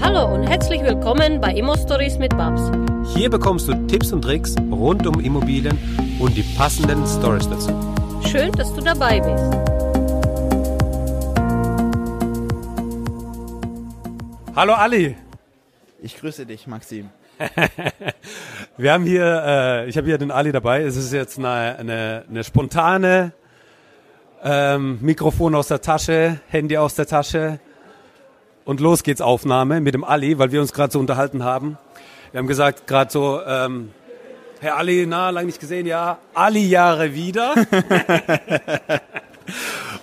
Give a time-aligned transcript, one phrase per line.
[0.00, 2.70] Hallo und herzlich willkommen bei Immo Stories mit Babs.
[3.14, 5.76] Hier bekommst du Tipps und Tricks rund um Immobilien
[6.20, 7.70] und die passenden Stories dazu.
[8.24, 9.44] Schön, dass du dabei bist.
[14.54, 15.16] Hallo Ali.
[16.00, 17.10] Ich grüße dich, Maxim.
[18.76, 20.82] Wir haben hier, äh, ich habe hier den Ali dabei.
[20.82, 23.32] Es ist jetzt eine, eine, eine spontane
[24.44, 27.58] ähm, Mikrofon aus der Tasche, Handy aus der Tasche
[28.68, 31.78] und los geht's Aufnahme mit dem Ali, weil wir uns gerade so unterhalten haben.
[32.32, 33.92] Wir haben gesagt, gerade so, ähm,
[34.60, 37.54] Herr Ali, na, lange nicht gesehen, ja, Ali-Jahre wieder.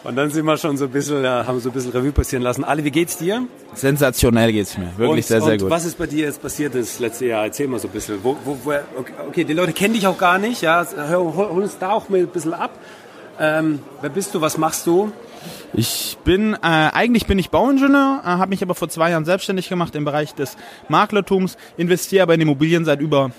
[0.04, 2.64] und dann sind wir schon so ein bisschen, haben so ein bisschen Revue passieren lassen.
[2.64, 3.46] Ali, wie geht's dir?
[3.76, 4.92] Sensationell geht's mir.
[4.98, 5.70] Wirklich und, sehr, sehr und gut.
[5.70, 7.46] was ist bei dir jetzt passiert das letzte Jahr?
[7.46, 8.18] Erzähl mal so ein bisschen.
[8.24, 10.84] Wo, wo, wo, okay, okay, die Leute kennen dich auch gar nicht, ja.
[11.12, 12.72] Hol, hol uns da auch mal ein bisschen ab.
[13.40, 14.42] Ähm, wer bist du?
[14.42, 15.12] Was machst du?
[15.74, 19.70] Ich bin, äh, eigentlich bin ich Bauingenieur, äh, habe mich aber vor zwei Jahren selbstständig
[19.70, 20.58] gemacht im Bereich des
[20.90, 23.32] Maklertums, investiere aber in Immobilien seit über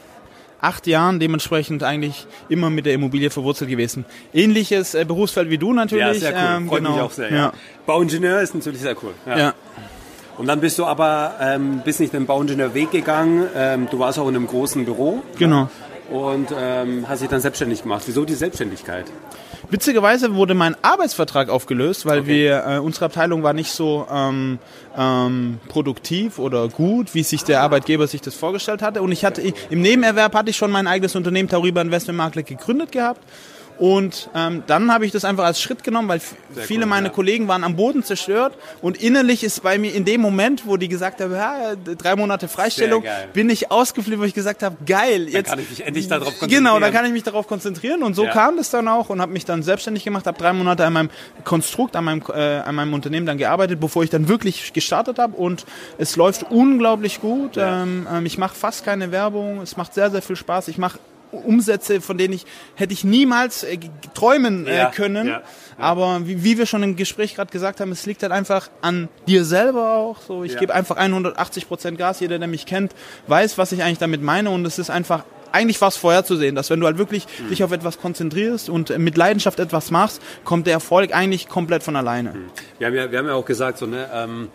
[0.60, 4.04] acht Jahren, dementsprechend eigentlich immer mit der Immobilie verwurzelt gewesen.
[4.32, 6.04] Ähnliches äh, Berufsfeld wie du natürlich.
[6.04, 6.56] Ja, sehr cool.
[6.56, 6.92] ähm, Freut genau.
[6.92, 7.30] mich auch sehr.
[7.30, 7.36] Ja.
[7.36, 7.52] Ja.
[7.86, 9.14] Bauingenieur ist natürlich sehr cool.
[9.26, 9.38] Ja.
[9.38, 9.54] Ja.
[10.38, 13.48] Und dann bist du aber ähm, bist nicht den Bauingenieurweg gegangen.
[13.54, 15.70] Ähm, du warst auch in einem großen Büro Genau.
[16.10, 18.02] Und ähm, hast dich dann selbstständig gemacht.
[18.06, 19.06] Wieso die Selbstständigkeit?
[19.70, 22.28] Witzigerweise wurde mein Arbeitsvertrag aufgelöst, weil Okay.
[22.28, 24.58] wir äh, unsere Abteilung war nicht so ähm,
[24.96, 29.02] ähm, produktiv oder gut, wie sich der Arbeitgeber sich das vorgestellt hatte.
[29.02, 32.92] Und ich hatte im Nebenerwerb hatte ich schon mein eigenes Unternehmen Tauriba Investment Makler gegründet
[32.92, 33.20] gehabt.
[33.78, 37.08] Und ähm, dann habe ich das einfach als Schritt genommen, weil f- viele cool, meiner
[37.08, 37.12] ja.
[37.12, 40.88] Kollegen waren am Boden zerstört und innerlich ist bei mir in dem Moment, wo die
[40.88, 45.28] gesagt haben, ja, drei Monate Freistellung, Sehr bin ich ausgeflippt, wo ich gesagt habe, geil,
[45.28, 46.64] jetzt kann ich mich endlich darauf konzentrieren.
[46.64, 48.30] Genau, dann kann ich mich darauf konzentrieren und so Ja.
[48.32, 51.10] kam das dann auch und habe mich dann selbstständig gemacht, habe drei Monate an meinem
[51.44, 55.36] Konstrukt, an meinem, äh, an meinem Unternehmen dann gearbeitet, bevor ich dann wirklich gestartet habe
[55.36, 55.66] und
[55.98, 57.56] es läuft unglaublich gut.
[57.56, 57.82] Ja.
[57.82, 60.68] Ähm, ähm, ich mache fast keine Werbung, es macht sehr, sehr viel Spaß.
[60.68, 60.98] Ich mache
[61.32, 63.78] Umsätze, von denen ich hätte ich niemals äh,
[64.14, 65.26] träumen äh, Ja, können.
[65.28, 65.42] ja,
[65.78, 69.08] Aber wie, wie wir schon im Gespräch gerade gesagt haben, es liegt halt einfach an
[69.26, 70.20] dir selber auch.
[70.22, 70.60] So, ich Ja.
[70.60, 72.20] gebe einfach 180 Prozent Gas.
[72.20, 72.94] Jeder, der mich kennt,
[73.26, 74.50] weiß, was ich eigentlich damit meine.
[74.50, 77.48] Und es ist einfach eigentlich was vorherzusehen, dass wenn du halt wirklich Mhm.
[77.48, 81.82] dich auf etwas konzentrierst und äh, mit Leidenschaft etwas machst, kommt der Erfolg eigentlich komplett
[81.82, 82.34] von alleine.
[82.78, 84.48] Wir haben ja, wir haben ja auch gesagt, so, ne, ähm,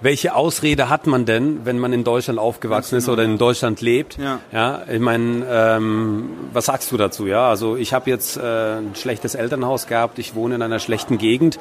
[0.00, 4.18] welche Ausrede hat man denn, wenn man in Deutschland aufgewachsen ist oder in Deutschland lebt?
[4.18, 4.40] Ja.
[4.52, 7.26] ja ich meine, ähm, was sagst du dazu?
[7.26, 11.18] Ja, also ich habe jetzt äh, ein schlechtes Elternhaus gehabt, ich wohne in einer schlechten
[11.18, 11.58] Gegend.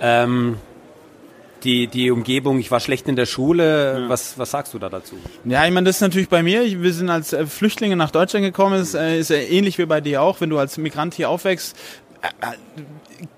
[0.00, 0.56] Ähm,
[1.64, 4.04] die, die Umgebung, ich war schlecht in der Schule.
[4.08, 5.16] Was, was sagst du da dazu?
[5.44, 6.64] Ja, ich meine, das ist natürlich bei mir.
[6.80, 8.80] Wir sind als äh, Flüchtlinge nach Deutschland gekommen.
[8.80, 10.40] Ist, äh, ist ja ähnlich wie bei dir auch.
[10.40, 12.05] Wenn du als Migrant hier aufwächst, äh, äh,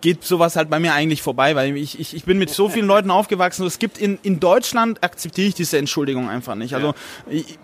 [0.00, 2.86] geht sowas halt bei mir eigentlich vorbei, weil ich, ich, ich bin mit so vielen
[2.86, 3.66] Leuten aufgewachsen.
[3.66, 6.74] Es gibt in, in Deutschland akzeptiere ich diese Entschuldigung einfach nicht.
[6.74, 6.94] Also
[7.28, 7.58] ich,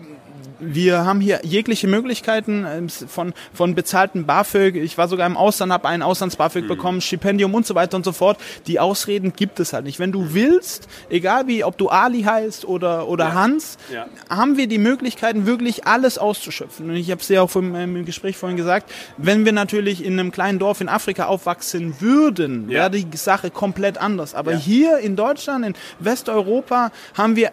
[0.59, 4.75] wir haben hier jegliche Möglichkeiten ähm, von, von bezahlten BAföG.
[4.77, 8.11] Ich war sogar im Ausland, habe einen Auslands-BAföG bekommen, Stipendium und so weiter und so
[8.11, 8.37] fort.
[8.67, 9.99] Die Ausreden gibt es halt nicht.
[9.99, 14.05] Wenn du willst, egal wie, ob du Ali heißt oder, oder Hans, Ja.
[14.29, 16.89] haben wir die Möglichkeiten, wirklich alles auszuschöpfen.
[16.89, 20.19] Und ich habe es ja auch ähm, im Gespräch vorhin gesagt, wenn wir natürlich in
[20.19, 22.91] einem kleinen Dorf in Afrika aufwachsen würden, Ja.
[22.91, 24.33] wäre die Sache komplett anders.
[24.35, 24.57] Aber Ja.
[24.57, 27.51] hier in Deutschland, in Westeuropa, haben wir,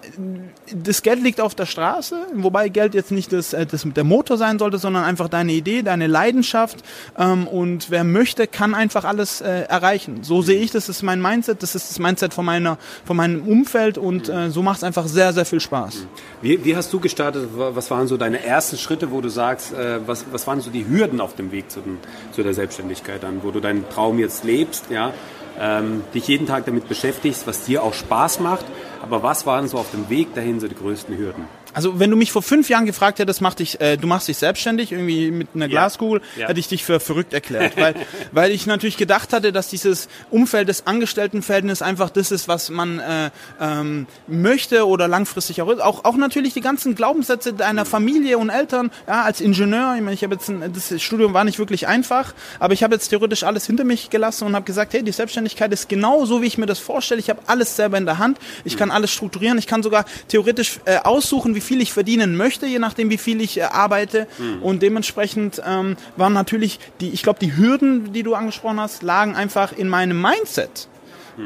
[0.74, 4.36] das Geld liegt auf der Straße, wobei Geld jetzt nicht das, äh, das der Motor
[4.36, 6.82] sein sollte, sondern einfach deine Idee, deine Leidenschaft.
[7.18, 10.22] Ähm, und wer möchte, kann einfach alles äh, erreichen.
[10.22, 13.16] So sehe ich das, das ist mein Mindset, das ist das Mindset von, meiner, von
[13.16, 16.06] meinem Umfeld und äh, so macht es einfach sehr, sehr viel Spaß.
[16.40, 17.50] Wie, wie hast du gestartet?
[17.54, 20.88] Was waren so deine ersten Schritte, wo du sagst, äh, was, was waren so die
[20.88, 21.98] Hürden auf dem Weg zu, den,
[22.32, 25.12] zu der Selbstständigkeit dann, wo du deinen Traum jetzt lebst, ja,
[25.60, 28.64] ähm, dich jeden Tag damit beschäftigst, was dir auch Spaß macht,
[29.02, 31.44] aber was waren so auf dem Weg dahin so die größten Hürden?
[31.74, 34.36] Also wenn du mich vor fünf Jahren gefragt hättest, mach dich, äh, du machst dich
[34.36, 36.48] selbstständig irgendwie mit einer Glaskugel, Ja.
[36.48, 37.94] hätte ich dich für verrückt erklärt, weil
[38.32, 42.98] weil ich natürlich gedacht hatte, dass dieses Umfeld des Angestelltenverhältnisses einfach das ist, was man
[42.98, 45.80] äh, ähm, möchte oder langfristig auch ist.
[45.80, 48.90] Auch auch natürlich die ganzen Glaubenssätze deiner Familie und Eltern.
[49.06, 52.34] Ja, als Ingenieur, ich meine, ich habe jetzt ein, das Studium war nicht wirklich einfach,
[52.60, 55.72] aber ich habe jetzt theoretisch alles hinter mich gelassen und habe gesagt, hey, die Selbstständigkeit
[55.72, 57.18] ist genau so, wie ich mir das vorstelle.
[57.18, 58.36] Ich habe alles selber in der Hand.
[58.64, 59.58] Ich kann alles strukturieren.
[59.58, 63.40] Ich kann sogar theoretisch äh, aussuchen, wie viel ich verdienen möchte, je nachdem, wie viel
[63.40, 64.26] ich äh, arbeite.
[64.60, 69.34] Und dementsprechend ähm, waren natürlich die, ich glaube, die Hürden, die du angesprochen hast, lagen
[69.34, 70.88] einfach in meinem Mindset.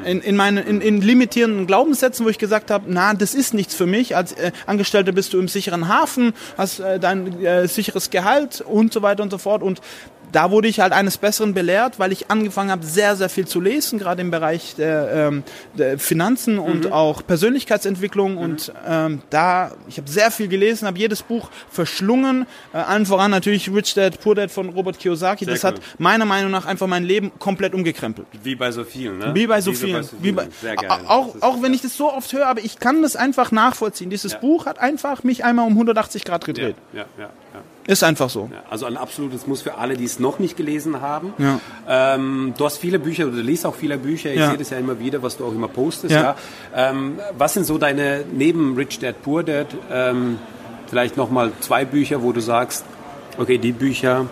[0.04, 3.72] In, in, meine, in, in limitierenden Glaubenssätzen, wo ich gesagt habe, na, das ist nichts
[3.72, 4.16] für mich.
[4.16, 8.93] Als äh, Angestellter bist du im sicheren Hafen, hast äh, dein äh, sicheres Gehalt und
[8.93, 9.62] so weiter und so fort.
[9.62, 9.81] Und
[10.32, 13.61] da wurde ich halt eines Besseren belehrt, weil ich angefangen habe, sehr, sehr viel zu
[13.61, 15.43] lesen, gerade im Bereich der, ähm,
[15.75, 18.37] der Finanzen und auch Persönlichkeitsentwicklung.
[18.37, 22.46] Und ähm, da, ich habe sehr viel gelesen, habe jedes Buch verschlungen.
[22.73, 25.44] Äh, allen voran natürlich Rich Dad, Poor Dad von Robert Kiyosaki.
[25.44, 25.70] Sehr das cool.
[25.70, 28.26] hat meiner Meinung nach einfach mein Leben komplett umgekrempelt.
[28.43, 29.34] Wie bei so vielen, ne?
[29.34, 30.06] Wie bei so vielen.
[30.20, 31.00] Wie bei, Sehr geil.
[31.06, 34.11] Auch, auch wenn ich das so oft höre, aber ich kann das einfach nachvollziehen.
[34.11, 34.38] Dieses Ja.
[34.38, 36.76] Buch hat einfach mich einmal um 180 Grad gedreht.
[36.93, 37.25] ja, ja,
[37.55, 37.61] ja.
[37.86, 38.48] Ist einfach so.
[38.52, 41.32] Ja, Also ein absolutes Muss für alle, die es noch nicht gelesen haben.
[41.38, 41.60] Ja.
[41.88, 44.30] Ähm, du hast viele Bücher, du liest auch viele Bücher.
[44.30, 44.48] Ich Ja.
[44.50, 46.12] sehe das ja immer wieder, was du auch immer postest.
[46.14, 46.34] Ja.
[46.74, 50.38] Ähm, was sind so deine, neben Rich Dad, Poor Dad, ähm,
[50.88, 52.84] vielleicht nochmal zwei Bücher, wo du sagst,
[53.38, 54.26] okay, die Bücher,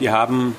[0.00, 0.56] die haben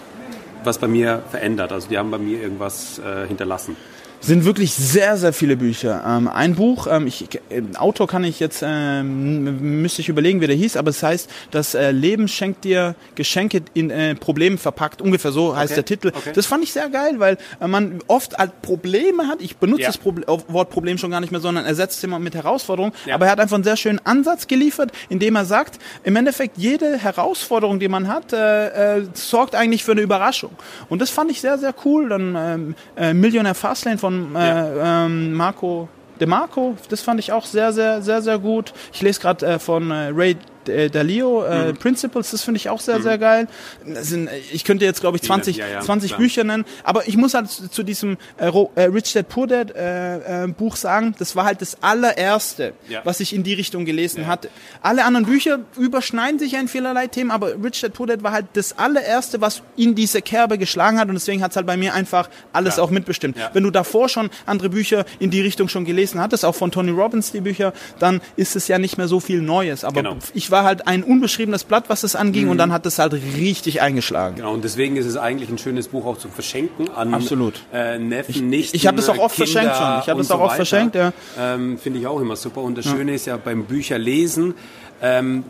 [0.63, 1.71] was bei mir verändert.
[1.71, 3.75] Also die haben bei mir irgendwas äh, hinterlassen.
[4.21, 6.03] Sind wirklich sehr, sehr viele Bücher.
[6.07, 10.47] Ähm, ein Buch, ähm, ich, äh, Autor kann ich jetzt, ähm, müsste ich überlegen, wie
[10.47, 15.01] der hieß, aber es heißt, das äh, Leben schenkt dir Geschenke in äh, Problemen verpackt.
[15.01, 16.07] Ungefähr so heißt Okay, der Titel.
[16.15, 16.31] okay.
[16.33, 19.41] Das fand ich sehr geil, weil äh, man oft halt Probleme hat.
[19.41, 19.87] Ich benutze Ja.
[19.87, 22.93] das Proble äh, Wort Problem schon gar nicht mehr, sondern ersetzt es immer mit Herausforderung.
[23.05, 23.15] Ja.
[23.15, 26.97] Aber er hat einfach einen sehr schönen Ansatz geliefert, indem er sagt, im Endeffekt jede
[26.97, 30.51] Herausforderung, die man hat, äh, äh, sorgt eigentlich für eine Überraschung.
[30.89, 32.09] Und das fand ich sehr, sehr cool.
[32.09, 35.89] Dann ähm, äh, Millionaire Fastlane von äh, ähm, Marco
[36.21, 38.73] De Marco, das fand ich auch sehr, sehr, sehr, sehr gut.
[38.93, 40.37] Ich lese gerade äh, von äh, Ray
[40.69, 43.47] äh, Dalio, äh, Principles, das finde ich auch sehr, sehr geil.
[43.85, 46.19] Sind, ich könnte jetzt, glaube ich, 20, Ja, ja, 20 klar.
[46.19, 49.75] Bücher nennen, aber ich muss halt zu, zu diesem äh, äh, Rich Dad Poor Dad
[49.75, 52.73] äh, äh, Buch sagen, das war halt das allererste,
[53.03, 54.49] was ich in die Richtung gelesen hatte.
[54.81, 58.31] Alle anderen Bücher überschneiden sich ja in vielerlei Themen, aber Rich Dad Poor Dad war
[58.31, 61.77] halt das allererste, was in diese Kerbe geschlagen hat und deswegen hat es halt bei
[61.77, 63.37] mir einfach alles auch mitbestimmt.
[63.53, 66.91] Wenn du davor schon andere Bücher in die Richtung schon gelesen hattest, auch von Tony
[66.91, 69.83] Robbins die Bücher, dann ist es ja nicht mehr so viel Neues.
[69.83, 70.17] Aber Genau.
[70.33, 73.81] ich war halt ein unbeschriebenes Blatt, was es anging und dann hat es halt richtig
[73.81, 74.35] eingeschlagen.
[74.37, 77.61] Genau, und deswegen ist es eigentlich ein schönes Buch auch zum Verschenken an Absolut.
[77.73, 79.99] Äh, Neffen, Nichten, ich hab es auch oft Kinder verschenkt schon.
[80.01, 80.55] Ich hab und es auch oft weiter.
[80.57, 81.13] verschenkt, ja.
[81.39, 82.61] Ähm, Finde ich auch immer super.
[82.61, 84.53] Und das Schöne ist ja beim Bücherlesen,
[85.01, 85.43] ähm,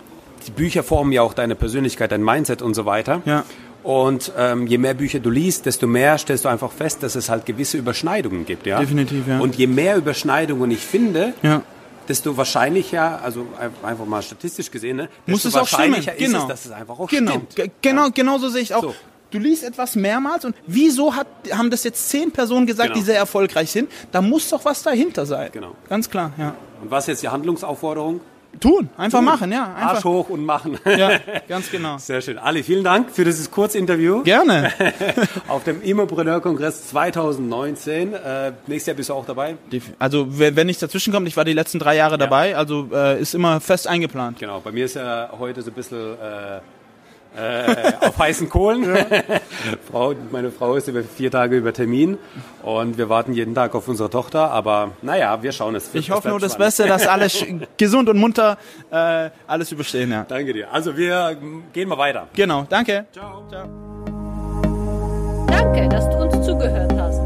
[0.47, 3.21] die Bücher formen ja auch deine Persönlichkeit, dein Mindset und so weiter.
[3.25, 3.43] Ja.
[3.83, 7.29] Und ähm, je mehr Bücher du liest, desto mehr stellst du einfach fest, dass es
[7.29, 8.67] halt gewisse Überschneidungen gibt.
[8.67, 8.79] Ja?
[8.79, 9.39] Definitiv, ja.
[9.39, 11.63] Und je mehr Überschneidungen ich finde, Ja.
[12.11, 15.93] Desto wahrscheinlicher, also ein- einfach mal statistisch gesehen, ne, Muss es auch stimmen.
[15.95, 17.31] wahrscheinlicher ist es, dass es einfach auch genau.
[17.31, 17.55] stimmt.
[17.55, 18.81] Ge- Genau, genau so sehe ich auch.
[18.83, 18.95] So.
[19.31, 22.99] Du liest etwas mehrmals und wieso hat, haben das jetzt zehn Personen gesagt, Genau.
[22.99, 23.89] die sehr erfolgreich sind?
[24.11, 25.49] Da muss doch was dahinter sein.
[25.53, 25.73] Genau.
[25.87, 26.53] Ganz klar, ja.
[26.81, 28.19] Und was ist jetzt die Handlungsaufforderung?
[28.59, 29.63] Tun, einfach machen, ja.
[29.63, 30.03] Arsch Einfach.
[30.09, 30.77] hoch und machen.
[30.85, 31.97] Ja, ganz genau.
[31.97, 32.37] Sehr schön.
[32.37, 34.71] Ali, vielen Dank für dieses Kurzinterview Gerne.
[35.47, 38.13] auf dem Immopreneur-Kongress 2019.
[38.13, 39.55] Äh, nächstes Jahr bist du auch dabei.
[39.99, 43.33] Also wenn nichts dazwischen kommt, ich war die letzten drei Jahre dabei, also äh, ist
[43.33, 44.39] immer fest eingeplant.
[44.39, 46.59] Genau, bei mir ist ja heute so ein bisschen äh,
[47.35, 48.85] äh, auf heißen Kohlen.
[49.91, 52.17] Frau, meine Frau ist über vier Tage über Termin
[52.63, 54.51] und wir warten jeden Tag auf unsere Tochter.
[54.51, 55.93] Aber naja, wir schauen es.
[55.93, 56.57] Ich hoffe nur das.
[56.57, 57.27] Beste, dass alle
[57.77, 58.57] gesund und munter
[58.91, 60.11] äh, alles überstehen.
[60.11, 60.25] Ja.
[60.27, 60.71] Danke dir.
[60.71, 61.37] Also wir
[61.73, 62.27] gehen mal weiter.
[62.35, 63.05] Genau, danke.
[63.13, 63.43] Ciao.
[63.49, 63.67] Ciao.
[65.47, 67.19] Danke, dass du uns zugehört hast.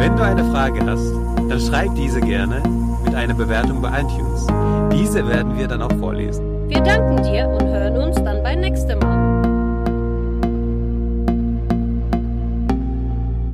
[0.00, 1.12] Wenn du eine Frage hast,
[1.48, 2.62] dann schreib diese gerne
[3.04, 4.46] mit einer Bewertung bei iTunes.
[4.92, 6.68] Diese werden wir dann auch vorlesen.
[6.68, 9.31] Wir danken dir und hören uns dann beim nächsten Mal.